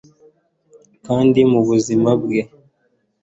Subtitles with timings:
[1.05, 2.41] kandi mubuzima bwanjye